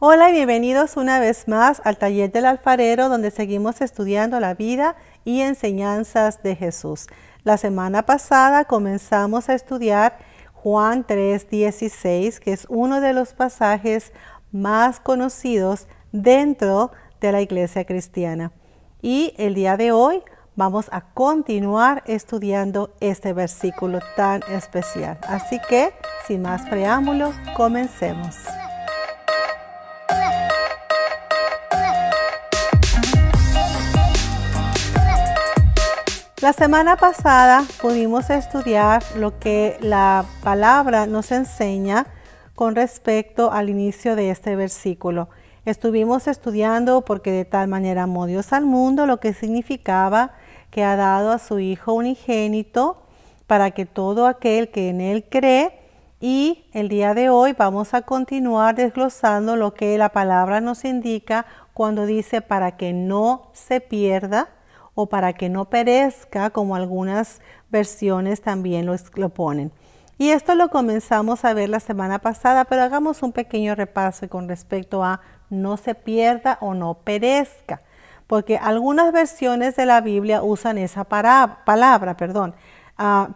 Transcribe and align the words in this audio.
Hola 0.00 0.30
y 0.30 0.32
bienvenidos 0.32 0.96
una 0.96 1.18
vez 1.18 1.48
más 1.48 1.82
al 1.82 1.98
taller 1.98 2.30
del 2.30 2.46
alfarero 2.46 3.08
donde 3.08 3.32
seguimos 3.32 3.80
estudiando 3.80 4.38
la 4.38 4.54
vida 4.54 4.94
y 5.24 5.40
enseñanzas 5.40 6.40
de 6.44 6.54
Jesús. 6.54 7.08
La 7.42 7.56
semana 7.56 8.06
pasada 8.06 8.64
comenzamos 8.64 9.48
a 9.48 9.54
estudiar 9.54 10.18
Juan 10.52 11.04
3:16, 11.04 12.38
que 12.38 12.52
es 12.52 12.66
uno 12.68 13.00
de 13.00 13.12
los 13.12 13.34
pasajes 13.34 14.12
más 14.52 15.00
conocidos 15.00 15.88
dentro 16.12 16.92
de 17.20 17.32
la 17.32 17.40
iglesia 17.40 17.84
cristiana. 17.84 18.52
Y 19.02 19.34
el 19.36 19.54
día 19.54 19.76
de 19.76 19.90
hoy 19.90 20.22
vamos 20.54 20.86
a 20.92 21.12
continuar 21.12 22.04
estudiando 22.06 22.94
este 23.00 23.32
versículo 23.32 23.98
tan 24.14 24.44
especial. 24.48 25.18
Así 25.26 25.58
que, 25.68 25.92
sin 26.28 26.42
más 26.42 26.68
preámbulos, 26.68 27.34
comencemos. 27.56 28.36
La 36.40 36.52
semana 36.52 36.94
pasada 36.94 37.64
pudimos 37.82 38.30
estudiar 38.30 39.02
lo 39.16 39.40
que 39.40 39.76
la 39.80 40.24
palabra 40.44 41.08
nos 41.08 41.32
enseña 41.32 42.06
con 42.54 42.76
respecto 42.76 43.50
al 43.50 43.68
inicio 43.68 44.14
de 44.14 44.30
este 44.30 44.54
versículo. 44.54 45.30
Estuvimos 45.64 46.28
estudiando 46.28 47.00
porque 47.00 47.32
de 47.32 47.44
tal 47.44 47.66
manera 47.66 48.04
amó 48.04 48.26
Dios 48.26 48.52
al 48.52 48.66
mundo, 48.66 49.04
lo 49.04 49.18
que 49.18 49.34
significaba 49.34 50.30
que 50.70 50.84
ha 50.84 50.94
dado 50.94 51.32
a 51.32 51.40
su 51.40 51.58
Hijo 51.58 51.94
unigénito 51.94 53.02
para 53.48 53.72
que 53.72 53.84
todo 53.84 54.28
aquel 54.28 54.68
que 54.68 54.90
en 54.90 55.00
Él 55.00 55.24
cree, 55.28 55.76
y 56.20 56.66
el 56.72 56.88
día 56.88 57.14
de 57.14 57.30
hoy 57.30 57.52
vamos 57.52 57.94
a 57.94 58.02
continuar 58.02 58.76
desglosando 58.76 59.56
lo 59.56 59.74
que 59.74 59.98
la 59.98 60.10
palabra 60.10 60.60
nos 60.60 60.84
indica 60.84 61.46
cuando 61.74 62.06
dice 62.06 62.42
para 62.42 62.76
que 62.76 62.92
no 62.92 63.50
se 63.54 63.80
pierda 63.80 64.50
o 65.00 65.06
para 65.06 65.32
que 65.32 65.48
no 65.48 65.66
perezca, 65.66 66.50
como 66.50 66.74
algunas 66.74 67.40
versiones 67.70 68.42
también 68.42 68.84
lo, 68.84 69.28
ponen. 69.28 69.70
Y 70.18 70.30
esto 70.30 70.56
lo 70.56 70.70
comenzamos 70.70 71.44
a 71.44 71.54
ver 71.54 71.68
la 71.68 71.78
semana 71.78 72.18
pasada, 72.18 72.64
pero 72.64 72.82
hagamos 72.82 73.22
un 73.22 73.30
pequeño 73.30 73.76
repaso 73.76 74.28
con 74.28 74.48
respecto 74.48 75.04
a 75.04 75.20
no 75.50 75.76
se 75.76 75.94
pierda 75.94 76.58
o 76.60 76.74
no 76.74 76.94
perezca, 76.94 77.80
porque 78.26 78.56
algunas 78.56 79.12
versiones 79.12 79.76
de 79.76 79.86
la 79.86 80.00
Biblia 80.00 80.42
usan 80.42 80.78
esa 80.78 81.04
palabra, 81.04 82.16
perdón, 82.16 82.56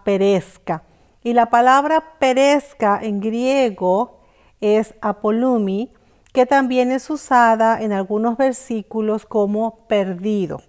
perezca. 0.02 0.82
Y 1.22 1.32
la 1.32 1.47
palabra 1.47 2.19
perezca 2.19 2.98
en 3.00 3.20
griego 3.20 4.19
es 4.60 4.94
apolumi, 5.00 5.92
que 6.32 6.44
también 6.44 6.91
es 6.91 7.08
usada 7.08 7.80
en 7.80 7.92
algunos 7.92 8.36
versículos 8.36 9.26
como 9.26 9.86
perdido. 9.86 10.60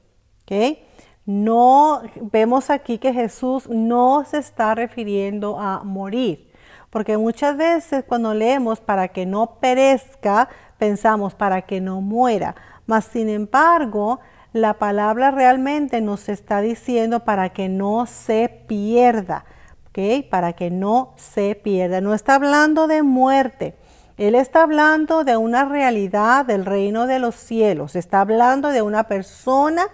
No 1.25 2.02
vemos 2.19 2.69
aquí 2.69 2.97
que 2.97 3.13
Jesús 3.13 3.69
no 3.69 4.25
se 4.25 4.39
está 4.39 4.75
refiriendo 4.75 5.59
a 5.59 5.83
morir, 5.83 6.52
porque 6.89 7.17
muchas 7.17 7.55
veces 7.55 8.03
cuando 8.05 8.33
leemos 8.33 8.81
para 8.81 9.08
que 9.08 9.25
no 9.25 9.59
perezca, 9.61 10.50
pensamos 10.77 11.33
para 11.33 11.61
que 11.61 11.80
no 11.80 12.02
muera, 12.02 12.55
mas 12.85 13.05
sin 13.05 13.30
embargo, 13.30 14.19
la 14.52 14.75
palabra 14.75 15.31
realmente 15.31 16.02
nos 16.02 16.30
está 16.30 16.61
diciendo 16.61 17.22
para 17.22 17.50
que 17.50 17.69
no 17.69 18.05
se 18.05 18.50
pierda, 18.67 19.45
¿ok? 19.88 20.30
Para 20.30 20.53
que 20.53 20.69
no 20.69 21.13
se 21.16 21.55
pierda. 21.55 22.02
No 22.02 22.13
está 22.13 22.35
hablando 22.35 22.85
de 22.88 23.02
muerte. 23.02 23.75
Él 24.17 24.35
está 24.35 24.61
hablando 24.61 25.23
de 25.23 25.38
una 25.38 25.66
realidad 25.66 26.45
del 26.45 26.66
reino 26.66 27.07
de 27.07 27.17
los 27.17 27.33
cielos. 27.33 27.95
Está 27.95 28.22
hablando 28.22 28.69
de 28.69 28.83
una 28.83 29.05
persona 29.05 29.88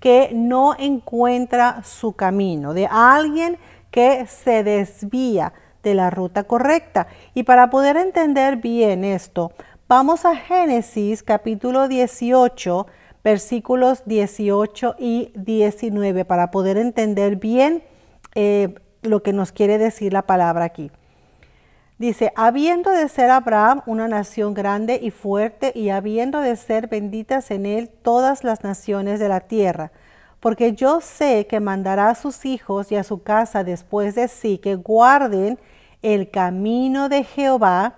que 0.00 0.30
no 0.32 0.74
encuentra 0.78 1.82
su 1.82 2.12
camino, 2.12 2.74
de 2.74 2.86
alguien 2.90 3.58
que 3.90 4.26
se 4.26 4.62
desvía 4.62 5.52
de 5.82 5.94
la 5.94 6.10
ruta 6.10 6.44
correcta. 6.44 7.06
Y 7.34 7.44
para 7.44 7.70
poder 7.70 7.96
entender 7.96 8.56
bien 8.56 9.04
esto, 9.04 9.52
vamos 9.88 10.24
a 10.24 10.36
Génesis 10.36 11.22
capítulo 11.22 11.88
18, 11.88 12.86
versículos 13.22 14.02
18 14.04 14.96
y 14.98 15.32
19, 15.34 16.24
para 16.24 16.50
poder 16.50 16.76
entender 16.76 17.36
bien 17.36 17.82
eh, 18.34 18.74
lo 19.02 19.22
que 19.22 19.32
nos 19.32 19.52
quiere 19.52 19.78
decir 19.78 20.12
la 20.12 20.22
palabra 20.22 20.64
aquí. 20.64 20.90
Dice, 21.98 22.30
habiendo 22.36 22.90
de 22.90 23.08
ser 23.08 23.30
Abraham 23.30 23.80
una 23.86 24.06
nación 24.06 24.52
grande 24.52 25.00
y 25.02 25.10
fuerte, 25.10 25.72
y 25.74 25.88
habiendo 25.88 26.42
de 26.42 26.54
ser 26.56 26.88
benditas 26.88 27.50
en 27.50 27.64
él 27.64 27.88
todas 27.88 28.44
las 28.44 28.62
naciones 28.62 29.18
de 29.18 29.30
la 29.30 29.40
tierra, 29.40 29.92
porque 30.40 30.74
yo 30.74 31.00
sé 31.00 31.46
que 31.46 31.58
mandará 31.58 32.10
a 32.10 32.14
sus 32.14 32.44
hijos 32.44 32.92
y 32.92 32.96
a 32.96 33.04
su 33.04 33.22
casa 33.22 33.64
después 33.64 34.14
de 34.14 34.28
sí 34.28 34.58
que 34.58 34.74
guarden 34.74 35.58
el 36.02 36.30
camino 36.30 37.08
de 37.08 37.24
Jehová, 37.24 37.94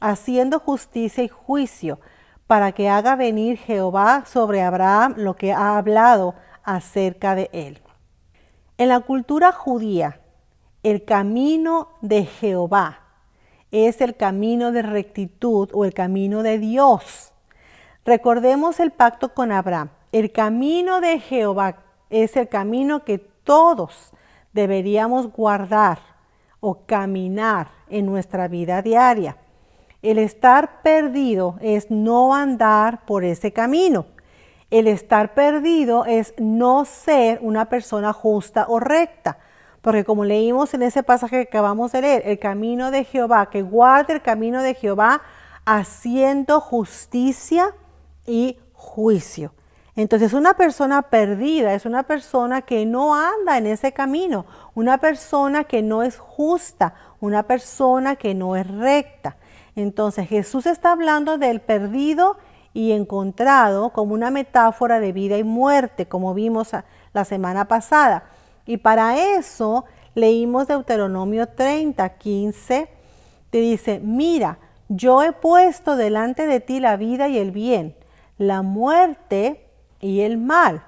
haciendo 0.00 0.58
justicia 0.58 1.22
y 1.22 1.28
juicio, 1.28 2.00
para 2.46 2.72
que 2.72 2.88
haga 2.88 3.16
venir 3.16 3.58
Jehová 3.58 4.24
sobre 4.26 4.62
Abraham 4.62 5.14
lo 5.18 5.36
que 5.36 5.52
ha 5.52 5.76
hablado 5.76 6.34
acerca 6.64 7.34
de 7.34 7.50
él. 7.52 7.82
En 8.78 8.88
la 8.88 9.00
cultura 9.00 9.52
judía, 9.52 10.20
el 10.82 11.04
camino 11.04 11.90
de 12.00 12.24
Jehová 12.24 13.01
es 13.72 14.00
el 14.00 14.14
camino 14.14 14.70
de 14.70 14.82
rectitud 14.82 15.68
o 15.72 15.84
el 15.84 15.94
camino 15.94 16.42
de 16.42 16.58
Dios. 16.58 17.32
Recordemos 18.04 18.78
el 18.78 18.92
pacto 18.92 19.34
con 19.34 19.50
Abraham. 19.50 19.90
El 20.12 20.30
camino 20.30 21.00
de 21.00 21.18
Jehová 21.18 21.78
es 22.10 22.36
el 22.36 22.48
camino 22.48 23.04
que 23.04 23.18
todos 23.18 24.12
deberíamos 24.52 25.32
guardar 25.32 25.98
o 26.60 26.84
caminar 26.86 27.68
en 27.88 28.06
nuestra 28.06 28.46
vida 28.46 28.82
diaria. 28.82 29.38
El 30.02 30.18
estar 30.18 30.82
perdido 30.82 31.56
es 31.60 31.90
no 31.90 32.34
andar 32.34 33.04
por 33.06 33.24
ese 33.24 33.52
camino. 33.52 34.06
El 34.70 34.86
estar 34.86 35.34
perdido 35.34 36.04
es 36.04 36.34
no 36.38 36.84
ser 36.84 37.38
una 37.40 37.66
persona 37.66 38.12
justa 38.12 38.66
o 38.68 38.80
recta. 38.80 39.38
Porque 39.82 40.04
como 40.04 40.24
leímos 40.24 40.72
en 40.74 40.82
ese 40.82 41.02
pasaje 41.02 41.36
que 41.36 41.48
acabamos 41.48 41.92
de 41.92 42.00
leer, 42.00 42.22
el 42.24 42.38
camino 42.38 42.90
de 42.90 43.04
Jehová, 43.04 43.50
que 43.50 43.62
guarde 43.62 44.14
el 44.14 44.22
camino 44.22 44.62
de 44.62 44.74
Jehová 44.74 45.20
haciendo 45.64 46.60
justicia 46.60 47.74
y 48.26 48.58
juicio. 48.72 49.52
Entonces 49.94 50.32
una 50.32 50.54
persona 50.54 51.02
perdida 51.02 51.74
es 51.74 51.84
una 51.84 52.04
persona 52.04 52.62
que 52.62 52.86
no 52.86 53.14
anda 53.14 53.58
en 53.58 53.66
ese 53.66 53.92
camino, 53.92 54.46
una 54.74 54.98
persona 54.98 55.64
que 55.64 55.82
no 55.82 56.02
es 56.02 56.16
justa, 56.16 56.94
una 57.20 57.42
persona 57.42 58.16
que 58.16 58.34
no 58.34 58.56
es 58.56 58.66
recta. 58.66 59.36
Entonces 59.76 60.28
Jesús 60.28 60.64
está 60.66 60.92
hablando 60.92 61.36
del 61.36 61.60
perdido 61.60 62.38
y 62.72 62.92
encontrado 62.92 63.90
como 63.90 64.14
una 64.14 64.30
metáfora 64.30 64.98
de 64.98 65.12
vida 65.12 65.36
y 65.36 65.44
muerte, 65.44 66.06
como 66.06 66.32
vimos 66.32 66.70
la 67.12 67.24
semana 67.26 67.68
pasada. 67.68 68.24
Y 68.66 68.78
para 68.78 69.36
eso 69.36 69.84
leímos 70.14 70.68
Deuteronomio 70.68 71.48
30, 71.48 72.08
15, 72.08 72.88
te 73.50 73.58
dice, 73.58 74.00
mira, 74.00 74.58
yo 74.88 75.22
he 75.22 75.32
puesto 75.32 75.96
delante 75.96 76.46
de 76.46 76.60
ti 76.60 76.80
la 76.80 76.96
vida 76.96 77.28
y 77.28 77.38
el 77.38 77.50
bien, 77.50 77.96
la 78.38 78.62
muerte 78.62 79.66
y 80.00 80.20
el 80.20 80.38
mal. 80.38 80.84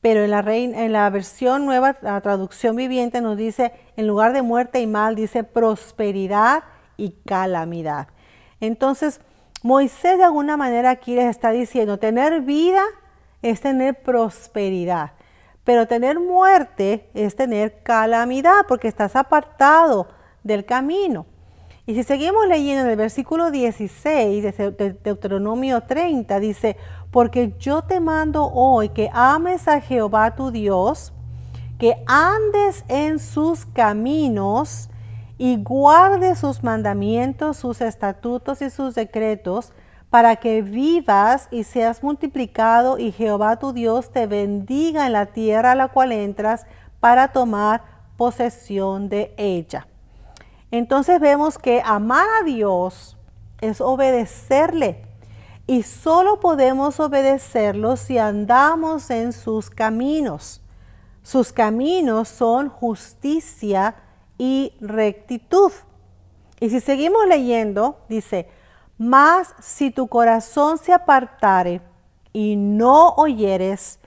Pero 0.00 0.22
en 0.22 0.30
la, 0.30 0.42
la 0.88 1.10
versión 1.10 1.66
nueva, 1.66 1.96
la 2.02 2.20
traducción 2.20 2.76
viviente 2.76 3.20
nos 3.20 3.36
dice, 3.36 3.72
en 3.96 4.06
lugar 4.06 4.32
de 4.32 4.42
muerte 4.42 4.80
y 4.80 4.86
mal, 4.86 5.14
dice 5.14 5.44
prosperidad 5.44 6.62
y 6.96 7.10
calamidad. 7.24 8.08
Entonces, 8.60 9.20
Moisés 9.62 10.18
de 10.18 10.24
alguna 10.24 10.56
manera 10.56 10.90
aquí 10.90 11.14
les 11.14 11.26
está 11.26 11.50
diciendo, 11.50 11.98
tener 11.98 12.42
vida 12.42 12.82
es 13.42 13.60
tener 13.60 14.02
prosperidad. 14.02 15.12
Pero 15.68 15.86
tener 15.86 16.18
muerte 16.18 17.10
es 17.12 17.36
tener 17.36 17.82
calamidad 17.82 18.64
porque 18.66 18.88
estás 18.88 19.14
apartado 19.14 20.06
del 20.42 20.64
camino. 20.64 21.26
Y 21.84 21.94
si 21.94 22.04
seguimos 22.04 22.48
leyendo 22.48 22.84
en 22.84 22.88
el 22.88 22.96
versículo 22.96 23.50
16 23.50 24.56
de 24.56 24.96
Deuteronomio 25.04 25.82
30, 25.82 26.40
dice, 26.40 26.78
porque 27.10 27.52
yo 27.58 27.82
te 27.82 28.00
mando 28.00 28.46
hoy 28.46 28.88
que 28.88 29.10
ames 29.12 29.68
a 29.68 29.82
Jehová 29.82 30.34
tu 30.34 30.50
Dios, 30.50 31.12
que 31.78 32.02
andes 32.06 32.82
en 32.88 33.18
sus 33.18 33.66
caminos 33.66 34.88
y 35.36 35.62
guardes 35.62 36.38
sus 36.38 36.64
mandamientos, 36.64 37.58
sus 37.58 37.82
estatutos 37.82 38.62
y 38.62 38.70
sus 38.70 38.94
decretos, 38.94 39.74
para 40.10 40.36
que 40.36 40.62
vivas 40.62 41.48
y 41.50 41.64
seas 41.64 42.02
multiplicado 42.02 42.98
y 42.98 43.12
Jehová 43.12 43.58
tu 43.58 43.72
Dios 43.72 44.10
te 44.10 44.26
bendiga 44.26 45.06
en 45.06 45.12
la 45.12 45.26
tierra 45.26 45.72
a 45.72 45.74
la 45.74 45.88
cual 45.88 46.12
entras 46.12 46.66
para 47.00 47.28
tomar 47.28 47.82
posesión 48.16 49.08
de 49.08 49.34
ella. 49.36 49.86
Entonces 50.70 51.20
vemos 51.20 51.58
que 51.58 51.82
amar 51.84 52.26
a 52.40 52.44
Dios 52.44 53.16
es 53.60 53.80
obedecerle, 53.80 55.04
y 55.68 55.82
solo 55.82 56.40
podemos 56.40 56.98
obedecerlo 56.98 57.96
si 57.96 58.16
andamos 58.16 59.10
en 59.10 59.34
sus 59.34 59.68
caminos. 59.68 60.62
Sus 61.22 61.52
caminos 61.52 62.28
son 62.28 62.70
justicia 62.70 63.94
y 64.38 64.72
rectitud. 64.80 65.70
Y 66.58 66.70
si 66.70 66.80
seguimos 66.80 67.26
leyendo, 67.28 67.98
dice, 68.08 68.48
mas 68.98 69.54
si 69.60 69.92
tu 69.92 70.08
corazón 70.08 70.76
se 70.76 70.92
apartare 70.92 71.80
y 72.32 72.56
no 72.56 73.10
oyeres 73.10 74.00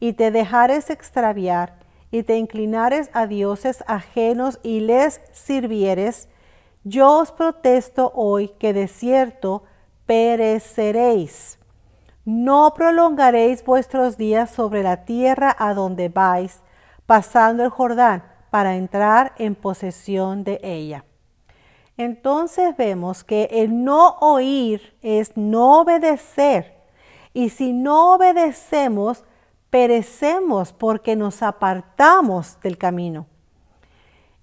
y 0.00 0.14
te 0.14 0.30
dejares 0.30 0.90
extraviar 0.90 1.74
y 2.10 2.22
te 2.22 2.38
inclinares 2.38 3.10
a 3.12 3.26
dioses 3.26 3.84
ajenos 3.86 4.58
y 4.62 4.80
les 4.80 5.20
sirvieres, 5.32 6.28
yo 6.84 7.18
os 7.18 7.30
protesto 7.30 8.10
hoy 8.14 8.48
que 8.58 8.72
de 8.72 8.88
cierto 8.88 9.64
pereceréis. 10.06 11.58
No 12.24 12.72
prolongaréis 12.74 13.62
vuestros 13.64 14.16
días 14.16 14.50
sobre 14.50 14.82
la 14.82 15.04
tierra 15.04 15.54
a 15.58 15.74
donde 15.74 16.08
vais, 16.08 16.62
pasando 17.06 17.64
el 17.64 17.70
Jordán 17.70 18.22
para 18.50 18.76
entrar 18.76 19.34
en 19.38 19.54
posesión 19.54 20.44
de 20.44 20.60
ella. 20.62 21.04
Entonces 21.98 22.76
vemos 22.76 23.24
que 23.24 23.48
el 23.50 23.84
no 23.84 24.16
oír 24.20 24.96
es 25.02 25.36
no 25.36 25.80
obedecer. 25.80 26.74
Y 27.34 27.50
si 27.50 27.72
no 27.72 28.14
obedecemos, 28.14 29.24
perecemos 29.68 30.72
porque 30.72 31.16
nos 31.16 31.42
apartamos 31.42 32.60
del 32.60 32.78
camino. 32.78 33.26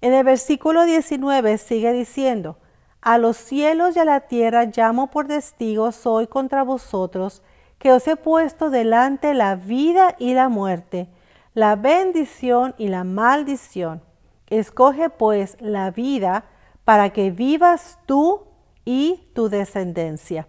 En 0.02 0.12
el 0.12 0.22
versículo 0.22 0.84
19 0.84 1.56
sigue 1.56 1.92
diciendo, 1.94 2.58
a 3.00 3.16
los 3.16 3.38
cielos 3.38 3.96
y 3.96 4.00
a 4.00 4.04
la 4.04 4.20
tierra 4.20 4.64
llamo 4.64 5.06
por 5.06 5.26
testigos 5.26 6.06
hoy 6.06 6.26
contra 6.26 6.62
vosotros, 6.62 7.42
que 7.78 7.90
os 7.90 8.06
he 8.06 8.16
puesto 8.16 8.68
delante 8.68 9.32
la 9.32 9.56
vida 9.56 10.14
y 10.18 10.34
la 10.34 10.50
muerte, 10.50 11.08
la 11.54 11.74
bendición 11.74 12.74
y 12.76 12.88
la 12.88 13.04
maldición. 13.04 14.02
Escoge 14.48 15.08
pues 15.08 15.56
la 15.60 15.90
vida 15.90 16.44
para 16.86 17.10
que 17.10 17.32
vivas 17.32 17.98
tú 18.06 18.44
y 18.84 19.28
tu 19.34 19.48
descendencia. 19.48 20.46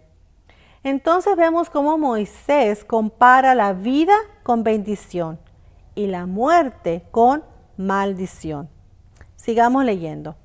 Entonces 0.83 1.35
vemos 1.35 1.71
cómo 1.71 1.97
Moisés 1.97 2.85
compara 2.85 3.55
la 3.55 3.73
vida 3.73 4.13
con 4.43 4.61
bendición 4.63 5.39
y 5.95 6.05
la 6.05 6.27
muerte 6.27 7.03
con 7.09 7.43
maldición. 7.75 8.69
Sigamos 9.35 9.83
leyendo. 9.83 10.35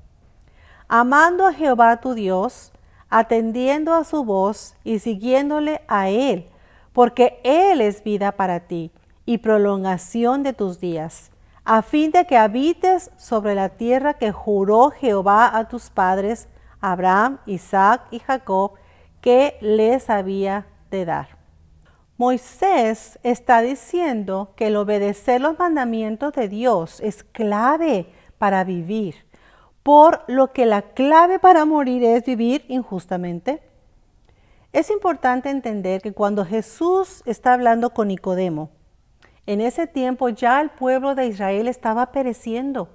Amando 0.87 1.45
a 1.45 1.53
Jehová 1.53 2.01
tu 2.01 2.15
Dios, 2.15 2.71
atendiendo 3.11 3.93
a 3.93 4.03
su 4.03 4.25
voz 4.25 4.73
y 4.83 4.97
siguiéndole 4.97 5.83
a 5.87 6.09
Él, 6.09 6.49
porque 6.91 7.39
Él 7.43 7.81
es 7.81 8.03
vida 8.03 8.31
para 8.31 8.61
ti 8.61 8.91
y 9.27 9.37
prolongación 9.37 10.41
de 10.41 10.53
tus 10.53 10.79
días, 10.79 11.29
a 11.65 11.81
fin 11.81 12.11
de 12.11 12.25
que 12.25 12.37
habites 12.37 13.11
sobre 13.17 13.55
la 13.55 13.69
tierra 13.69 14.15
que 14.15 14.31
juró 14.31 14.91
Jehová 14.91 15.57
a 15.57 15.67
tus 15.67 15.89
padres, 15.89 16.47
Abraham, 16.81 17.39
Isaac 17.45 18.01
y 18.11 18.19
Jacob, 18.19 18.73
que 19.21 19.57
les 19.61 20.09
había 20.09 20.67
de 20.91 21.05
dar. 21.05 21.43
Moisés 22.17 23.17
está 23.23 23.61
diciendo 23.61 24.51
que 24.55 24.67
el 24.67 24.75
obedecer 24.75 25.41
los 25.41 25.57
mandamientos 25.57 26.33
de 26.33 26.47
Dios 26.47 26.99
es 26.99 27.23
clave 27.23 28.07
para 28.37 28.63
vivir, 28.63 29.15
por 29.81 30.23
lo 30.27 30.51
que 30.51 30.65
la 30.65 30.81
clave 30.81 31.39
para 31.39 31.65
morir 31.65 32.03
es 32.03 32.25
vivir 32.25 32.65
injustamente. 32.67 33.61
Es 34.73 34.89
importante 34.89 35.49
entender 35.49 36.01
que 36.01 36.13
cuando 36.13 36.45
Jesús 36.45 37.23
está 37.25 37.53
hablando 37.53 37.91
con 37.91 38.09
Nicodemo, 38.09 38.69
en 39.45 39.61
ese 39.61 39.87
tiempo 39.87 40.29
ya 40.29 40.61
el 40.61 40.69
pueblo 40.69 41.15
de 41.15 41.27
Israel 41.27 41.67
estaba 41.67 42.11
pereciendo, 42.11 42.89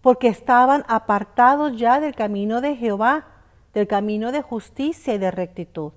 porque 0.00 0.28
estaban 0.28 0.84
apartados 0.88 1.76
ya 1.76 2.00
del 2.00 2.14
camino 2.14 2.60
de 2.60 2.76
Jehová 2.76 3.26
del 3.74 3.86
camino 3.86 4.32
de 4.32 4.42
justicia 4.42 5.14
y 5.14 5.18
de 5.18 5.30
rectitud. 5.30 5.92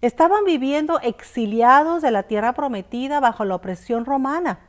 Estaban 0.00 0.44
viviendo 0.44 0.98
exiliados 1.00 2.02
de 2.02 2.10
la 2.10 2.24
tierra 2.24 2.54
prometida 2.54 3.20
bajo 3.20 3.44
la 3.44 3.54
opresión 3.54 4.04
romana. 4.04 4.60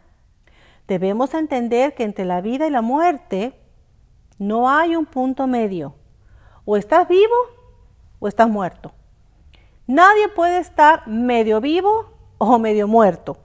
Debemos 0.88 1.34
entender 1.34 1.95
que 1.95 2.04
entre 2.04 2.25
la 2.25 2.42
vida 2.42 2.68
y 2.68 2.69
la 2.69 2.81
muerte 2.81 3.57
no 4.38 4.69
hay 4.69 4.95
un 4.95 5.06
punto 5.06 5.48
medio. 5.48 5.95
O 6.66 6.78
estás 6.78 7.07
vivo 7.07 7.36
o 8.19 8.28
estás 8.28 8.50
muerto. 8.50 8.92
Nadie 9.88 10.28
puede 10.30 10.60
estar 10.60 11.07
medio 11.07 11.62
vivo 11.62 12.12
o 12.38 12.60
medio 12.60 12.88
muerto. 12.88 13.38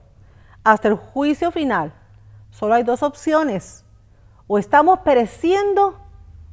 Hasta 0.63 0.87
el 0.87 0.95
juicio 0.95 1.51
final. 1.51 1.93
Solo 2.51 2.75
hay 2.75 2.83
dos 2.83 3.03
opciones. 3.03 3.85
O 4.47 4.57
estamos 4.57 4.99
pereciendo 4.99 5.99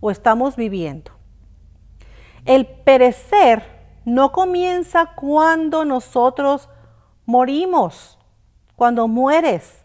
o 0.01 0.11
estamos 0.11 0.57
viviendo. 0.57 1.13
El 2.45 2.67
perecer 2.67 3.65
no 4.05 4.31
comienza 4.31 5.15
cuando 5.17 5.85
nosotros 5.85 6.69
morimos, 7.25 8.19
cuando 8.77 9.09
mueres. 9.09 9.85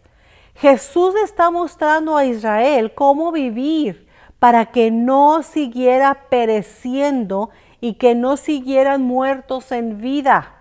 Jesús 0.54 1.14
está 1.24 1.50
mostrando 1.50 2.16
a 2.16 2.24
Israel 2.24 2.94
cómo 2.94 3.32
vivir 3.32 4.06
para 4.38 4.66
que 4.66 4.90
no 4.90 5.42
siguiera 5.42 6.26
pereciendo 6.28 7.50
y 7.80 7.94
que 7.94 8.14
no 8.14 8.36
siguieran 8.36 9.02
muertos 9.02 9.72
en 9.72 9.98
vida, 10.00 10.54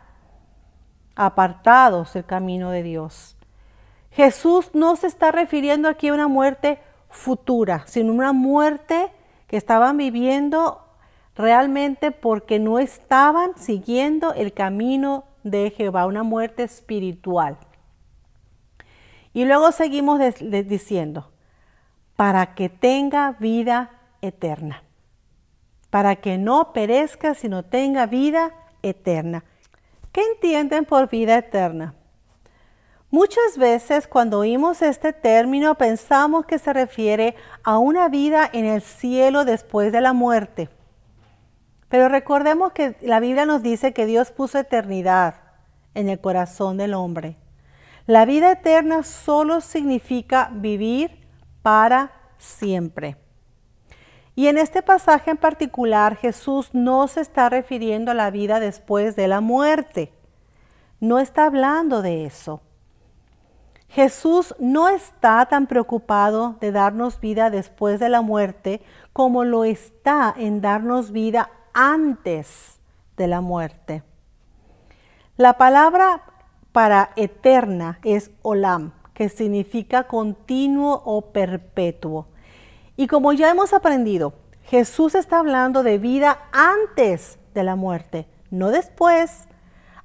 apartados 1.16 2.13
del 2.13 2.25
camino 2.25 2.72
de 2.72 2.84
Dios. 2.84 3.38
Jesús 4.12 4.72
no 4.74 4.96
se 4.96 5.08
está 5.08 5.31
refiriendo 5.31 5.88
aquí 5.88 6.10
a 6.10 6.13
una 6.13 6.28
muerte 6.28 6.80
futura, 7.10 7.84
sino 7.88 8.13
una 8.13 8.34
muerte 8.34 9.12
que 9.48 9.58
estaban 9.58 9.98
viviendo 9.98 10.86
realmente 11.36 12.12
porque 12.12 12.60
no 12.60 12.80
estaban 12.80 13.58
siguiendo 13.58 14.34
el 14.34 14.54
camino 14.54 15.24
de 15.44 15.72
Jehová, 15.72 16.06
una 16.06 16.24
muerte 16.24 16.63
espiritual. 16.63 17.58
Y 19.34 19.46
luego 19.46 19.72
seguimos 19.72 20.19
diciendo, 20.40 21.31
para 22.18 22.54
que 22.54 22.69
tenga 22.69 23.31
vida 23.40 23.92
eterna, 24.22 24.84
para 25.90 26.18
que 26.18 26.38
no 26.38 26.74
perezca, 26.74 27.34
sino 27.34 27.63
tenga 27.63 28.06
vida 28.06 28.52
eterna. 28.84 29.46
¿Qué 30.12 30.22
entienden 30.34 30.84
por 30.84 31.10
vida 31.10 31.38
eterna? 31.38 31.96
Muchas 33.12 33.58
veces 33.58 34.08
cuando 34.08 34.39
oímos 34.39 34.82
este 34.82 35.12
término 35.12 35.75
pensamos 35.75 36.46
que 36.46 36.58
se 36.58 36.72
refiere 36.72 37.36
a 37.62 37.77
una 37.77 38.08
vida 38.08 38.50
en 38.53 38.63
el 38.63 38.82
cielo 38.82 39.44
después 39.44 39.91
de 39.91 40.00
la 40.00 40.13
muerte. 40.13 40.70
Pero 41.89 42.08
recordemos 42.08 42.72
que 42.72 42.96
la 43.01 43.20
Biblia 43.20 43.46
nos 43.46 43.62
dice 43.62 43.91
que 43.91 44.06
Dios 44.06 44.32
puso 44.32 44.60
eternidad 44.60 45.36
en 45.94 46.08
el 46.08 46.22
corazón 46.22 46.77
del 46.77 46.94
hombre. 46.94 47.36
La 48.08 48.24
vida 48.24 48.50
eterna 48.50 49.03
solo 49.03 49.60
significa 49.60 50.50
vivir 50.53 51.27
para 51.62 52.13
siempre. 52.38 53.18
Y 54.36 54.48
en 54.48 54.58
este 54.58 54.82
pasaje 54.82 55.32
en 55.32 55.38
particular 55.38 56.15
Jesús 56.15 56.70
no 56.72 57.10
se 57.10 57.20
está 57.20 57.50
refiriendo 57.50 58.12
a 58.12 58.13
la 58.13 58.32
vida 58.32 58.62
después 58.62 59.18
de 59.18 59.27
la 59.27 59.41
muerte. 59.41 60.13
No 61.01 61.20
está 61.20 61.44
hablando 61.44 62.01
de 62.01 62.24
eso. 62.24 62.62
Jesús 63.93 64.55
no 64.57 64.88
está 64.88 65.45
tan 65.48 65.67
preocupado 65.67 66.55
de 66.62 66.71
darnos 66.71 67.19
vida 67.19 67.50
después 67.50 68.00
de 68.00 68.07
la 68.07 68.21
muerte 68.21 68.81
como 69.12 69.43
lo 69.43 69.65
está 69.65 70.33
en 70.38 70.62
darnos 70.62 71.12
vida 71.12 71.50
antes 71.74 72.79
de 73.17 73.27
la 73.27 73.41
muerte. 73.41 74.03
La 75.36 75.57
palabra 75.57 76.24
para 76.71 77.12
eterna 77.17 78.00
es 78.05 78.31
olam, 78.43 78.93
que 79.13 79.27
significa 79.27 80.03
continuo 80.03 81.01
o 81.03 81.33
perpetuo. 81.33 82.27
Y 82.95 83.07
como 83.07 83.33
ya 83.33 83.51
hemos 83.51 83.74
aprendido, 83.74 84.36
Jesús 84.63 85.15
está 85.15 85.39
hablando 85.39 85.83
de 85.83 85.98
vida 85.98 86.39
antes 86.53 87.39
de 87.53 87.63
la 87.63 87.75
muerte, 87.75 88.25
no 88.51 88.69
después. 88.69 89.50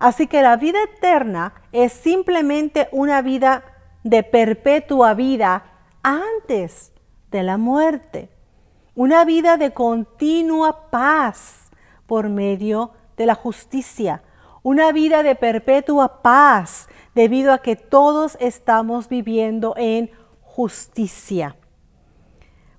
Así 0.00 0.26
que 0.26 0.42
la 0.42 0.56
vida 0.56 0.82
eterna 0.82 1.54
es 1.70 1.92
simplemente 1.92 2.88
una 2.90 3.22
vida 3.22 3.62
de 4.08 4.22
perpetua 4.22 5.14
vida 5.14 5.64
antes 6.02 6.92
de 7.30 7.42
la 7.42 7.56
muerte 7.56 8.30
una 8.96 9.26
vida 9.26 9.58
de 9.58 9.72
continua 9.72 10.88
paz 10.90 11.70
por 12.06 12.30
medio 12.30 12.92
de 13.18 13.26
la 13.26 13.34
justicia, 13.34 14.22
una 14.62 14.90
vida 14.90 15.22
de 15.22 15.34
perpetua 15.34 16.22
paz 16.22 16.88
debido 17.14 17.52
a 17.52 17.58
que 17.58 17.76
todos 17.76 18.38
estamos 18.40 19.08
viviendo 19.08 19.74
en 19.76 20.10
justicia. 20.40 21.56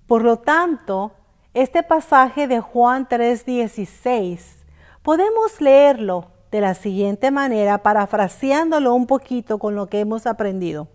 Por 0.08 0.24
lo 0.24 0.38
tanto, 0.38 1.12
este 1.54 1.84
pasaje 1.84 2.48
de 2.48 2.62
Juan 2.62 3.08
3:16 3.08 4.66
podemos 5.04 5.62
leerlo 5.62 6.32
de 6.50 6.62
la 6.62 6.74
siguiente 6.74 7.30
manera, 7.30 7.84
parafraseándolo 7.84 8.96
un 8.96 9.06
poquito 9.06 9.60
con 9.60 9.76
lo 9.76 9.88
que 9.88 10.00
hemos 10.00 10.26
aprendido. 10.26 10.88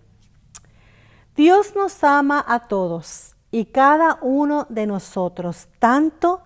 Dios 1.35 1.75
nos 1.75 2.05
ama 2.05 2.45
a 2.47 2.61
todos 2.61 3.37
y 3.51 3.65
cada 3.65 4.19
uno 4.21 4.67
de 4.69 4.87
nosotros, 4.87 5.69
tanto 5.79 6.43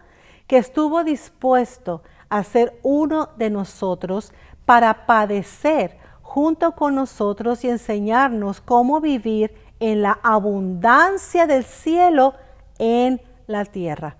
que 0.47 0.59
estuvo 0.59 1.03
dispuesto 1.03 2.03
a 2.29 2.45
ser 2.45 2.79
uno 2.85 3.31
de 3.37 3.51
nosotros 3.51 4.33
para 4.65 5.07
padecer 5.07 5.99
junto 6.23 6.73
con 6.73 6.95
nosotros 6.95 7.65
y 7.65 7.69
enseñarnos 7.69 8.61
cómo 8.61 9.01
vivir 9.01 9.55
en 9.81 10.03
la 10.03 10.21
abundancia 10.23 11.49
del 11.49 11.65
cielo 11.65 12.35
en 12.79 13.21
la 13.49 13.65
tierra. 13.65 14.19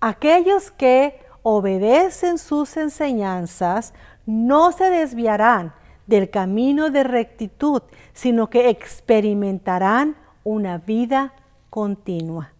Aquellos 0.00 0.70
que 0.70 1.20
obedecen 1.42 2.38
sus 2.38 2.78
enseñanzas 2.78 3.92
no 4.24 4.72
se 4.72 4.88
desviarán 4.88 5.74
del 6.06 6.30
camino 6.30 6.90
de 6.90 7.04
rectitud, 7.04 7.82
sino 8.20 8.50
que 8.50 8.68
experimentarán 8.68 10.14
una 10.44 10.76
vida 10.76 11.32
continua. 11.70 12.52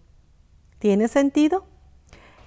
¿Tiene 0.79 1.07
sentido? 1.07 1.67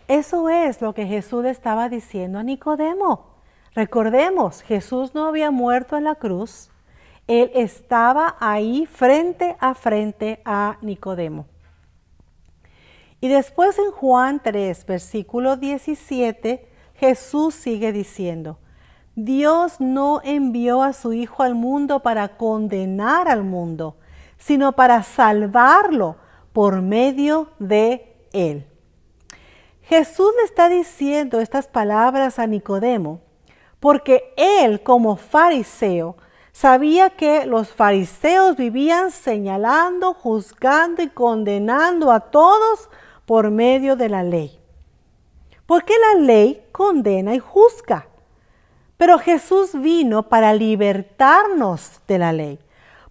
Eso 0.07 0.49
es 0.49 0.81
lo 0.81 0.95
que 0.95 1.05
Jesús 1.05 1.45
estaba 1.45 1.89
diciendo 1.89 2.39
a 2.39 2.43
Nicodemo. 2.43 3.35
Recordemos, 3.75 4.63
Jesús 4.63 5.13
no 5.13 5.27
había 5.27 5.51
muerto 5.51 5.95
en 5.95 6.05
la 6.05 6.15
cruz, 6.15 6.71
él 7.27 7.51
estaba 7.53 8.35
ahí 8.39 8.87
frente 8.87 9.57
a 9.59 9.75
frente 9.75 10.41
a 10.43 10.79
Nicodemo. 10.81 11.45
Y 13.21 13.27
después 13.27 13.77
en 13.77 13.91
Juan 13.91 14.41
3, 14.41 14.87
versículo 14.87 15.55
17, 15.55 16.67
Jesús 16.95 17.53
sigue 17.53 17.91
diciendo, 17.91 18.57
Dios 19.15 19.79
no 19.79 20.21
envió 20.23 20.81
a 20.81 20.93
su 20.93 21.13
Hijo 21.13 21.43
al 21.43 21.53
mundo 21.53 21.99
para 21.99 22.29
condenar 22.29 23.27
al 23.27 23.43
mundo, 23.43 23.95
sino 24.37 24.71
para 24.71 25.03
salvarlo 25.03 26.15
por 26.51 26.81
medio 26.81 27.49
de 27.59 28.15
él. 28.33 28.65
Jesús 29.83 30.31
le 30.37 30.45
está 30.45 30.69
diciendo 30.69 31.39
estas 31.39 31.67
palabras 31.67 32.39
a 32.39 32.47
Nicodemo 32.47 33.19
porque 33.79 34.33
él 34.37 34.81
como 34.81 35.17
fariseo 35.17 36.15
sabía 36.53 37.09
que 37.09 37.45
los 37.45 37.67
fariseos 37.67 38.55
vivían 38.55 39.11
señalando, 39.11 40.13
juzgando 40.13 41.03
y 41.03 41.09
condenando 41.09 42.11
a 42.11 42.21
todos 42.21 42.89
por 43.25 43.51
medio 43.51 43.95
de 43.95 44.09
la 44.09 44.23
ley. 44.23 44.57
Porque 45.65 45.93
la 46.13 46.21
ley 46.21 46.65
condena 46.71 47.35
y 47.35 47.39
juzga. 47.39 48.07
Pero 49.03 49.19
Jesús 49.19 49.71
vino 49.73 50.29
para 50.29 50.53
libertarnos 50.53 51.99
de 52.07 52.17
la 52.17 52.31
ley. 52.31 52.57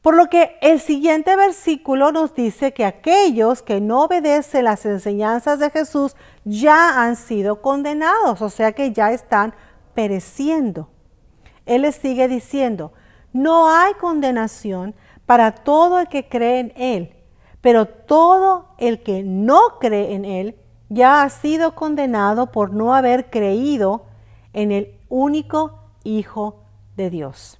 Por 0.01 0.17
lo 0.17 0.31
que 0.31 0.57
el 0.63 0.81
siguiente 0.81 1.37
versículo 1.37 2.13
nos 2.13 2.35
dice 2.35 2.73
que 2.73 2.87
aquellos 2.87 3.61
que 3.61 3.79
no 3.83 4.05
obedecen 4.05 4.65
las 4.65 4.87
enseñanzas 4.87 5.59
de 5.59 5.69
Jesús 5.69 6.17
ya 6.47 7.03
han 7.05 7.15
sido 7.15 7.61
condenados, 7.61 8.41
o 8.41 8.49
sea 8.49 8.73
que 8.73 8.93
ya 8.93 9.13
están 9.13 9.53
pereciendo. 9.93 10.89
Él 11.67 11.83
les 11.83 11.97
sigue 11.97 12.27
diciendo, 12.27 12.95
no 13.35 13.69
hay 13.69 13.93
condenación 13.93 14.95
para 15.27 15.53
todo 15.53 16.01
el 16.01 16.09
que 16.09 16.27
cree 16.27 16.61
en 16.61 16.73
Él, 16.75 17.17
pero 17.61 17.85
todo 17.85 18.69
el 18.79 19.03
que 19.03 19.23
no 19.23 19.79
cree 19.79 20.15
en 20.15 20.25
Él 20.25 20.57
ya 20.89 21.23
ha 21.23 21.29
sido 21.29 21.75
condenado 21.75 22.51
por 22.51 22.73
no 22.73 22.95
haber 22.95 23.29
creído 23.29 24.07
en 24.55 24.73
el 24.73 24.99
único 25.11 25.82
Hijo 26.05 26.63
de 26.97 27.11
Dios. 27.11 27.59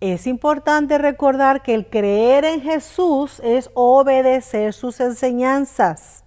Es 0.00 0.26
importante 0.26 0.96
recordar 0.98 1.62
que 1.62 1.74
el 1.74 1.88
creer 1.88 2.44
en 2.44 2.60
Jesús 2.60 3.40
es 3.42 3.70
obedecer 3.74 4.72
sus 4.72 5.00
enseñanzas, 5.00 6.24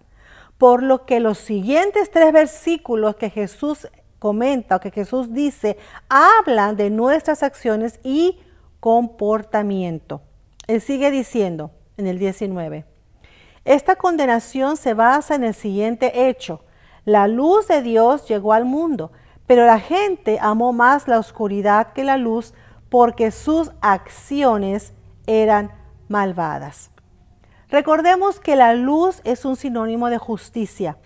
por 0.57 0.83
lo 0.83 1.05
que 1.05 1.19
los 1.19 1.37
siguientes 1.37 2.11
tres 2.11 2.33
versículos 2.33 3.15
que 3.15 3.29
Jesús 3.29 3.87
comenta 4.19 4.75
o 4.75 4.79
que 4.79 4.91
Jesús 4.91 5.33
dice 5.33 5.77
hablan 6.09 6.75
de 6.75 6.89
nuestras 6.89 7.43
acciones 7.43 7.99
y 8.03 8.39
comportamiento. 8.79 10.21
Él 10.67 10.81
sigue 10.81 11.09
diciendo 11.09 11.71
en 11.97 12.07
el 12.07 12.19
19, 12.19 12.85
esta 13.63 13.95
condenación 13.95 14.75
se 14.75 14.93
basa 14.93 15.35
en 15.35 15.43
el 15.43 15.53
siguiente 15.53 16.27
hecho. 16.27 16.61
La 17.05 17.27
luz 17.27 17.67
de 17.67 17.81
Dios 17.81 18.27
llegó 18.27 18.53
al 18.53 18.65
mundo, 18.65 19.11
pero 19.51 19.65
la 19.65 19.81
gente 19.81 20.37
amó 20.39 20.71
más 20.71 21.09
la 21.09 21.19
oscuridad 21.19 21.91
que 21.91 22.05
la 22.05 22.15
luz 22.15 22.53
porque 22.87 23.31
sus 23.31 23.69
acciones 23.81 24.93
eran 25.27 25.73
malvadas. 26.07 26.89
Recordemos 27.67 28.39
que 28.39 28.55
la 28.55 28.73
luz 28.75 29.19
es 29.25 29.43
un 29.43 29.57
sinónimo 29.57 30.09
de 30.09 30.17
justicia. 30.17 30.97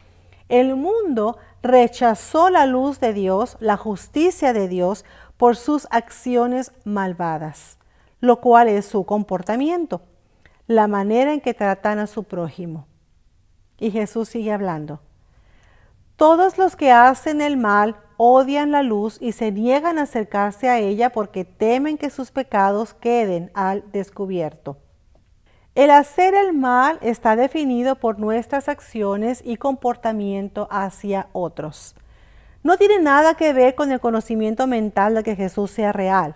El 0.48 0.76
mundo 0.76 1.40
rechazó 1.64 2.52
la 2.52 2.68
luz 2.68 3.00
de 3.00 3.14
Dios, 3.14 3.58
la 3.60 3.78
justicia 3.78 4.54
de 4.54 4.68
Dios, 4.68 5.06
por 5.38 5.56
sus 5.56 5.88
acciones 5.90 6.72
malvadas, 6.84 7.80
lo 8.20 8.42
cual 8.42 8.68
es 8.68 8.86
su 8.86 9.08
comportamiento 9.08 10.04
la 10.68 10.88
manera 10.88 11.34
en 11.34 11.42
que 11.42 11.56
tratan 11.56 11.98
a 11.98 12.06
su 12.06 12.26
prójimo. 12.26 12.86
Y 13.80 13.90
Jesús 13.90 14.30
sigue 14.30 14.52
hablando. 14.52 15.00
Todos 16.16 16.60
los 16.60 16.76
que 16.76 16.92
hacen 16.92 17.42
el 17.42 17.58
mal 17.58 18.05
odian 18.18 18.72
la 18.72 18.84
luz 18.84 19.18
y 19.22 19.32
se 19.32 19.52
niegan 19.52 19.98
a 19.98 20.04
acercarse 20.04 20.70
a 20.70 20.80
ella 20.80 21.12
porque 21.12 21.46
temen 21.46 21.98
que 21.98 22.10
sus 22.10 22.32
pecados 22.32 22.94
queden 22.94 23.52
al 23.54 23.84
descubierto. 23.92 24.78
El 25.76 25.92
hacer 25.92 26.34
el 26.36 26.54
mal 26.54 27.00
está 27.02 27.36
definido 27.36 27.96
por 27.96 28.20
nuestras 28.20 28.70
acciones 28.70 29.42
y 29.44 29.58
comportamiento 29.58 30.70
hacia 30.72 31.28
otros. 31.34 31.96
No 32.64 32.78
tiene 32.78 33.00
nada 33.00 33.36
que 33.36 33.52
ver 33.52 33.76
con 33.76 33.92
el 33.92 34.00
conocimiento 34.00 34.68
mental 34.68 35.16
de 35.16 35.24
que 35.24 35.36
Jesús 35.36 35.72
sea 35.72 35.92
real. 35.92 36.36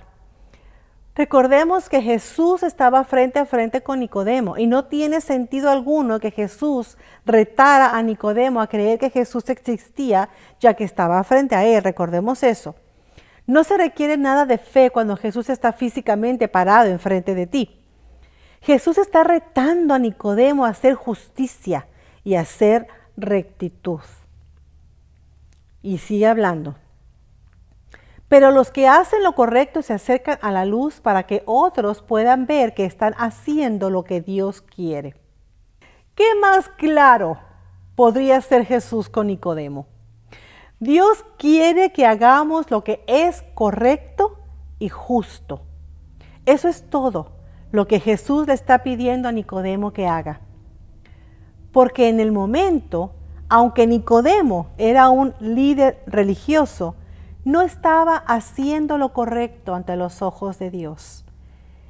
Recordemos 1.20 1.90
que 1.90 2.02
Jesús 2.02 2.64
estaba 2.64 3.04
frente 3.04 3.40
a 3.40 3.46
frente 3.46 3.84
con 3.84 4.00
Nicodemo 4.00 4.58
y 4.58 4.68
no 4.68 4.86
tiene 4.86 5.20
sentido 5.20 5.70
alguno 5.70 6.22
que 6.22 6.32
Jesús 6.32 6.98
retara 7.26 7.98
a 7.98 8.02
Nicodemo 8.02 8.62
a 8.62 8.68
creer 8.68 9.00
que 9.00 9.10
Jesús 9.10 9.50
existía 9.50 10.30
ya 10.62 10.76
que 10.76 10.86
estaba 10.86 11.22
frente 11.26 11.56
a 11.56 11.66
él. 11.66 11.84
Recordemos 11.84 12.42
eso. 12.42 12.74
No 13.46 13.66
se 13.66 13.76
requiere 13.76 14.16
nada 14.16 14.46
de 14.46 14.58
fe 14.58 14.92
cuando 14.92 15.18
Jesús 15.18 15.50
está 15.50 15.74
físicamente 15.74 16.48
parado 16.48 16.90
enfrente 16.90 17.36
de 17.36 17.48
ti. 17.48 17.82
Jesús 18.62 18.98
está 18.98 19.26
retando 19.26 19.94
a 19.94 20.00
Nicodemo 20.00 20.66
a 20.66 20.70
hacer 20.70 20.94
justicia 20.94 21.88
y 22.24 22.36
a 22.36 22.42
hacer 22.42 22.88
rectitud. 23.18 24.00
Y 25.82 25.98
sigue 25.98 26.28
hablando. 26.28 26.76
Pero 28.30 28.52
los 28.52 28.70
que 28.70 28.88
hacen 28.88 29.24
lo 29.24 29.34
correcto 29.34 29.82
se 29.82 29.94
acercan 29.94 30.38
a 30.42 30.52
la 30.52 30.64
luz 30.64 31.02
para 31.02 31.24
que 31.24 31.42
otros 31.46 32.04
puedan 32.04 32.46
ver 32.46 32.76
que 32.76 32.86
están 32.86 33.16
haciendo 33.18 33.90
lo 33.90 34.04
que 34.04 34.22
Dios 34.22 34.62
quiere. 34.62 35.16
¿Qué 36.14 36.36
más 36.40 36.70
claro 36.70 37.40
podría 37.96 38.40
ser 38.42 38.66
Jesús 38.66 39.10
con 39.10 39.28
Nicodemo? 39.28 39.88
Dios 40.80 41.26
quiere 41.38 41.92
que 41.92 42.06
hagamos 42.06 42.70
lo 42.70 42.84
que 42.84 43.04
es 43.08 43.44
correcto 43.56 44.38
y 44.78 44.90
justo. 44.90 45.62
Eso 46.46 46.68
es 46.68 46.88
todo 46.90 47.32
lo 47.72 47.88
que 47.88 48.00
Jesús 48.00 48.48
le 48.48 48.54
está 48.54 48.84
pidiendo 48.84 49.28
a 49.28 49.32
Nicodemo 49.32 49.92
que 49.92 50.08
haga. 50.08 50.42
Porque 51.72 52.10
en 52.10 52.20
el 52.20 52.32
momento, 52.32 53.14
aunque 53.50 53.88
Nicodemo 53.88 54.70
era 54.78 55.10
un 55.10 55.34
líder 55.40 56.04
religioso, 56.06 56.96
no 57.44 57.62
estaba 57.62 58.18
haciendo 58.18 58.98
lo 58.98 59.14
correcto 59.14 59.74
ante 59.76 59.96
los 59.96 60.22
ojos 60.22 60.60
de 60.60 60.70
Dios. 60.70 61.26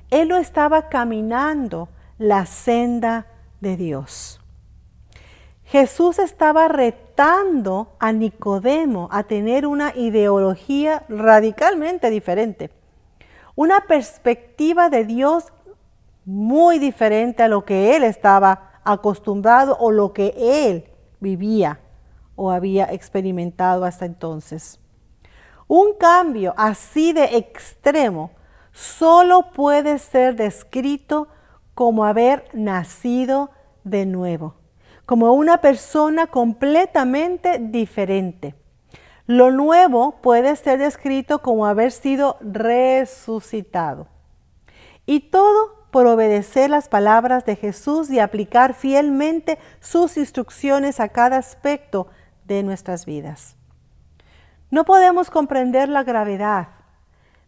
Él 0.10 0.30
no 0.30 0.38
estaba 0.38 0.90
caminando 0.90 1.90
la 2.18 2.46
senda 2.46 3.28
de 3.62 3.78
Dios. 3.78 4.40
Jesús 5.64 6.18
estaba 6.18 6.68
retando 6.68 7.96
a 8.00 8.12
Nicodemo 8.12 9.08
a 9.12 9.24
tener 9.24 9.68
una 9.68 9.96
ideología 9.96 11.04
radicalmente 11.10 12.10
diferente, 12.10 12.72
una 13.56 13.82
perspectiva 13.82 14.90
de 14.90 15.06
Dios 15.06 15.46
muy 16.26 16.80
diferente 16.80 17.44
a 17.44 17.48
lo 17.48 17.66
que 17.66 17.96
él 17.96 18.04
estaba 18.04 18.80
acostumbrado 18.84 19.78
o 19.80 19.92
lo 19.92 20.12
que 20.14 20.34
él 20.38 20.86
vivía 21.20 21.80
o 22.36 22.52
había 22.52 22.86
experimentado 22.86 23.86
hasta 23.86 24.06
entonces. 24.06 24.80
Un 25.70 25.94
cambio 25.94 26.56
así 26.58 27.14
de 27.14 27.38
extremo 27.38 28.32
solo 28.72 29.52
puede 29.52 30.00
ser 30.00 30.36
descrito 30.36 31.28
como 31.76 32.06
haber 32.06 32.44
nacido 32.54 33.52
de 33.84 34.08
nuevo, 34.08 34.56
como 35.06 35.32
una 35.34 35.62
persona 35.62 36.26
completamente 36.26 37.60
diferente. 37.60 38.56
Lo 39.28 39.52
nuevo 39.52 40.16
puede 40.24 40.56
ser 40.56 40.80
descrito 40.80 41.44
como 41.44 41.68
haber 41.68 41.92
sido 41.92 42.38
resucitado. 42.42 44.08
Y 45.06 45.30
todo 45.30 45.86
por 45.92 46.08
obedecer 46.08 46.72
las 46.72 46.90
palabras 46.90 47.46
de 47.46 47.56
Jesús 47.56 48.10
y 48.10 48.18
aplicar 48.18 48.74
fielmente 48.74 49.60
sus 49.82 50.18
instrucciones 50.18 51.00
a 51.00 51.10
cada 51.10 51.38
aspecto 51.38 52.08
de 52.46 52.64
nuestras 52.64 53.06
vidas. 53.06 53.59
No 54.72 54.86
podemos 54.86 55.30
comprender 55.30 55.90
la 55.90 56.04
gravedad 56.04 56.70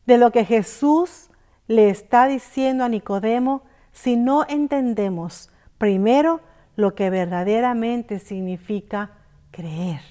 de 0.06 0.18
lo 0.18 0.32
que 0.32 0.46
Jesús 0.46 1.30
le 1.68 1.90
está 1.90 2.28
diciendo 2.28 2.84
a 2.84 2.90
Nicodemo 2.90 3.64
si 3.92 4.16
no 4.16 4.46
entendemos 4.48 5.50
primero 5.78 6.42
lo 6.76 6.96
que 6.96 7.10
verdaderamente 7.10 8.20
significa 8.20 9.12
creer. 9.52 10.02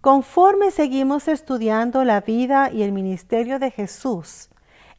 Conforme 0.00 0.70
seguimos 0.70 1.28
estudiando 1.28 2.04
la 2.04 2.20
vida 2.20 2.70
y 2.70 2.82
el 2.82 2.92
ministerio 2.92 3.58
de 3.58 3.70
Jesús, 3.70 4.48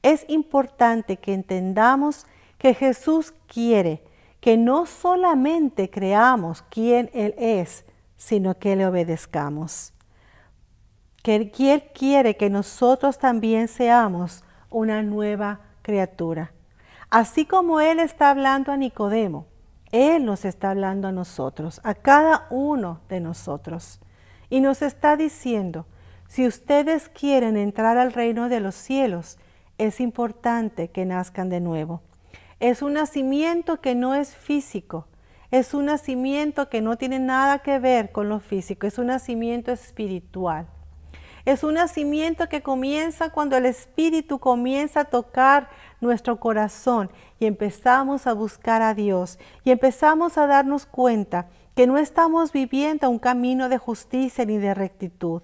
es 0.03 0.25
importante 0.27 1.17
que 1.17 1.33
entendamos 1.33 2.27
que 2.57 2.73
Jesús 2.73 3.33
quiere 3.47 4.03
que 4.39 4.57
no 4.57 4.85
solamente 4.85 5.89
creamos 5.89 6.61
quién 6.69 7.09
Él 7.13 7.33
es, 7.37 7.85
sino 8.15 8.57
que 8.57 8.75
le 8.75 8.85
obedezcamos. 8.85 9.93
Que 11.23 11.35
Él 11.35 11.51
quiere 11.93 12.37
que 12.37 12.49
nosotros 12.49 13.17
también 13.17 13.67
seamos 13.67 14.43
una 14.69 15.03
nueva 15.03 15.61
criatura. 15.81 16.51
Así 17.09 17.45
como 17.45 17.79
Él 17.79 17.99
está 17.99 18.29
hablando 18.29 18.71
a 18.71 18.77
Nicodemo, 18.77 19.47
Él 19.91 20.25
nos 20.25 20.45
está 20.45 20.71
hablando 20.71 21.07
a 21.07 21.11
nosotros, 21.11 21.79
a 21.83 21.93
cada 21.93 22.47
uno 22.49 23.01
de 23.07 23.19
nosotros. 23.19 23.99
Y 24.49 24.61
nos 24.61 24.81
está 24.81 25.15
diciendo, 25.15 25.85
si 26.27 26.45
ustedes 26.45 27.09
quieren 27.09 27.55
entrar 27.55 27.97
al 27.97 28.11
reino 28.11 28.49
de 28.49 28.59
los 28.59 28.75
cielos, 28.75 29.37
es 29.77 30.01
importante 30.01 30.89
que 30.89 31.05
nazcan 31.05 31.49
de 31.49 31.61
nuevo. 31.61 32.01
Es 32.59 32.81
un 32.81 32.93
nacimiento 32.93 33.81
que 33.81 33.95
no 33.95 34.15
es 34.15 34.35
físico, 34.35 35.07
es 35.51 35.73
un 35.73 35.85
nacimiento 35.85 36.69
que 36.69 36.81
no 36.81 36.97
tiene 36.97 37.19
nada 37.19 37.59
que 37.59 37.79
ver 37.79 38.11
con 38.11 38.27
lo 38.27 38.39
físico, 38.39 38.87
es 38.87 38.97
un 38.97 39.07
nacimiento 39.07 39.71
espiritual. 39.71 40.67
Es 41.47 41.63
un 41.63 41.75
nacimiento 41.75 42.49
que 42.49 42.61
comienza 42.61 43.29
cuando 43.29 43.55
el 43.55 43.65
Espíritu 43.65 44.37
comienza 44.37 44.99
a 44.99 45.05
tocar 45.05 45.69
nuestro 46.01 46.41
corazón 46.41 47.09
y 47.39 47.45
empezamos 47.45 48.27
a 48.27 48.33
buscar 48.33 48.81
a 48.81 48.93
Dios 48.93 49.39
y 49.63 49.71
empezamos 49.71 50.37
a 50.37 50.45
darnos 50.45 50.85
cuenta 50.85 51.47
que 51.73 51.87
no 51.87 51.97
estamos 51.97 52.51
viviendo 52.51 53.09
un 53.09 53.17
camino 53.17 53.69
de 53.69 53.77
justicia 53.77 54.43
ni 54.43 54.57
de 54.57 54.73
rectitud, 54.73 55.41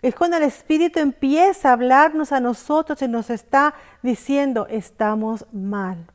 es 0.00 0.14
cuando 0.14 0.36
el 0.36 0.44
Espíritu 0.44 1.00
empieza 1.00 1.70
a 1.70 1.72
hablarnos 1.72 2.30
a 2.30 2.38
nosotros 2.38 3.02
y 3.02 3.08
nos 3.08 3.28
está 3.28 3.74
diciendo, 4.00 4.68
estamos 4.70 5.46
mal. 5.52 6.06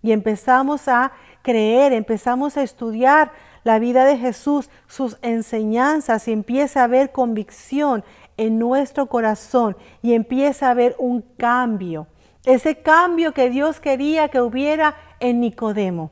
Y 0.00 0.12
empezamos 0.12 0.86
a 0.86 1.10
creer, 1.42 1.92
empezamos 1.92 2.56
a 2.56 2.62
estudiar 2.62 3.32
la 3.64 3.80
vida 3.80 4.04
de 4.04 4.16
Jesús, 4.16 4.70
sus 4.86 5.18
enseñanzas 5.22 6.28
y 6.28 6.32
empieza 6.32 6.82
a 6.82 6.84
haber 6.84 7.10
convicción 7.10 8.04
en 8.36 8.58
nuestro 8.58 9.06
corazón 9.06 9.76
y 10.02 10.14
empieza 10.14 10.68
a 10.68 10.70
haber 10.70 10.94
un 10.98 11.22
cambio. 11.36 12.06
Ese 12.44 12.82
cambio 12.82 13.32
que 13.32 13.50
Dios 13.50 13.80
quería 13.80 14.28
que 14.28 14.40
hubiera 14.40 14.94
en 15.20 15.40
Nicodemo. 15.40 16.10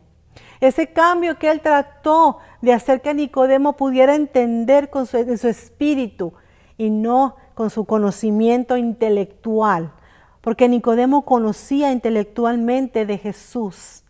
Ese 0.60 0.92
cambio 0.92 1.38
que 1.38 1.50
Él 1.50 1.60
trató 1.60 2.38
de 2.60 2.72
hacer 2.72 3.02
que 3.02 3.14
Nicodemo 3.14 3.76
pudiera 3.76 4.14
entender 4.14 4.90
con 4.90 5.06
su, 5.06 5.36
su 5.36 5.48
espíritu 5.48 6.32
y 6.78 6.90
no 6.90 7.36
con 7.54 7.70
su 7.70 7.84
conocimiento 7.84 8.76
intelectual, 8.76 9.92
porque 10.40 10.68
Nicodemo 10.68 11.24
conocía 11.24 11.92
intelectualmente 11.92 13.06
de 13.06 13.18
Jesús, 13.18 14.04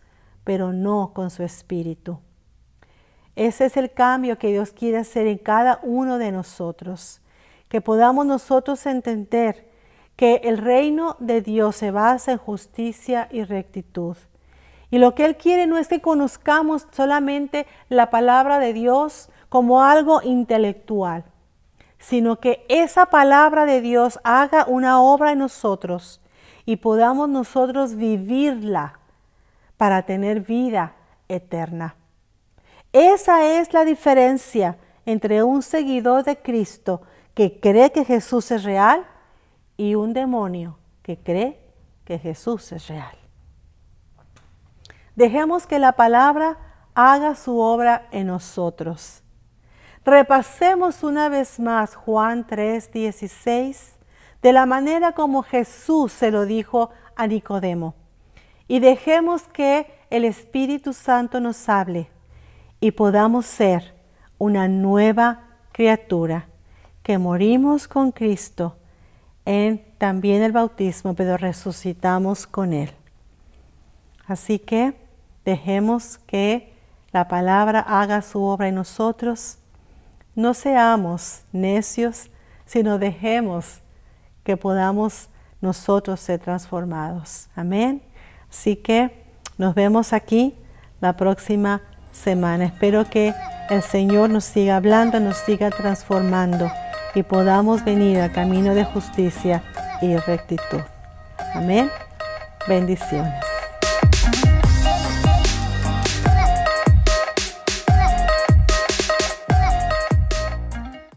pero 0.44 0.72
no 0.72 1.12
con 1.14 1.30
su 1.30 1.42
espíritu. 1.42 2.18
Ese 3.36 3.66
es 3.66 3.76
el 3.76 3.92
cambio 3.92 4.38
que 4.38 4.48
Dios 4.48 4.70
quiere 4.70 4.98
hacer 4.98 5.26
en 5.26 5.38
cada 5.38 5.80
uno 5.82 6.18
de 6.18 6.30
nosotros, 6.30 7.20
que 7.74 7.80
podamos 7.80 8.24
nosotros 8.24 8.86
entender 8.86 9.68
que 10.14 10.42
el 10.44 10.58
reino 10.58 11.16
de 11.18 11.42
Dios 11.42 11.74
se 11.74 11.90
basa 11.90 12.30
en 12.30 12.38
justicia 12.38 13.26
y 13.32 13.42
rectitud. 13.42 14.16
Y 14.92 14.98
lo 14.98 15.16
que 15.16 15.24
Él 15.24 15.36
quiere 15.36 15.66
no 15.66 15.76
es 15.76 15.88
que 15.88 16.00
conozcamos 16.00 16.86
solamente 16.92 17.66
la 17.88 18.10
palabra 18.10 18.60
de 18.60 18.74
Dios 18.74 19.28
como 19.48 19.82
algo 19.82 20.22
intelectual, 20.22 21.24
sino 21.98 22.38
que 22.38 22.64
esa 22.68 23.06
palabra 23.06 23.66
de 23.66 23.80
Dios 23.80 24.20
haga 24.22 24.66
una 24.68 25.02
obra 25.02 25.32
en 25.32 25.40
nosotros 25.40 26.20
y 26.64 26.76
podamos 26.76 27.28
nosotros 27.28 27.96
vivirla 27.96 29.00
para 29.76 30.02
tener 30.02 30.42
vida 30.42 30.94
eterna. 31.26 31.96
Esa 32.92 33.44
es 33.58 33.72
la 33.72 33.84
diferencia 33.84 34.78
entre 35.06 35.42
un 35.42 35.60
seguidor 35.60 36.22
de 36.22 36.36
Cristo 36.36 37.02
que 37.34 37.60
cree 37.60 37.92
que 37.92 38.04
Jesús 38.04 38.50
es 38.50 38.64
real 38.64 39.06
y 39.76 39.94
un 39.94 40.12
demonio 40.12 40.78
que 41.02 41.18
cree 41.18 41.60
que 42.04 42.18
Jesús 42.18 42.72
es 42.72 42.88
real. 42.88 43.16
Dejemos 45.16 45.66
que 45.66 45.78
la 45.78 45.92
palabra 45.92 46.58
haga 46.94 47.34
su 47.34 47.58
obra 47.58 48.08
en 48.10 48.28
nosotros 48.28 49.24
Repasemos 50.04 51.02
una 51.02 51.30
vez 51.30 51.58
más 51.58 51.94
Juan 51.94 52.46
3:16 52.46 53.96
de 54.42 54.52
la 54.52 54.66
manera 54.66 55.12
como 55.12 55.42
Jesús 55.42 56.12
se 56.12 56.30
lo 56.30 56.44
dijo 56.44 56.90
a 57.16 57.26
Nicodemo. 57.26 57.94
Y 58.68 58.80
dejemos 58.80 59.48
que 59.48 59.90
el 60.10 60.26
Espíritu 60.26 60.92
Santo 60.92 61.40
nos 61.40 61.68
hable 61.70 62.10
y 62.80 62.90
podamos 62.90 63.46
ser 63.46 63.94
una 64.36 64.68
nueva 64.68 65.44
criatura, 65.72 66.48
que 67.04 67.18
morimos 67.18 67.86
con 67.86 68.10
Cristo 68.10 68.76
en 69.44 69.84
también 69.98 70.42
el 70.42 70.50
bautismo, 70.50 71.14
pero 71.14 71.36
resucitamos 71.36 72.48
con 72.48 72.72
Él. 72.72 72.90
Así 74.26 74.58
que 74.58 74.96
dejemos 75.44 76.18
que 76.26 76.72
la 77.12 77.28
palabra 77.28 77.78
haga 77.78 78.22
su 78.22 78.42
obra 78.42 78.66
en 78.66 78.74
nosotros 78.74 79.58
no 80.34 80.52
seamos 80.52 81.42
necios, 81.52 82.30
sino 82.66 82.98
dejemos 82.98 83.80
que 84.42 84.56
podamos 84.56 85.28
nosotros 85.60 86.20
ser 86.20 86.40
transformados. 86.40 87.48
Amén. 87.54 88.02
Así 88.50 88.76
que 88.76 89.24
nos 89.58 89.74
vemos 89.74 90.12
aquí 90.12 90.54
la 91.00 91.16
próxima 91.16 91.82
semana. 92.12 92.64
Espero 92.64 93.08
que 93.08 93.32
el 93.70 93.82
Señor 93.82 94.30
nos 94.30 94.44
siga 94.44 94.76
hablando, 94.76 95.20
nos 95.20 95.36
siga 95.38 95.70
transformando 95.70 96.68
y 97.14 97.22
podamos 97.22 97.84
venir 97.84 98.20
al 98.20 98.32
camino 98.32 98.74
de 98.74 98.84
justicia 98.84 99.62
y 100.00 100.16
rectitud. 100.16 100.80
Amén. 101.54 101.90
Bendiciones. 102.66 103.53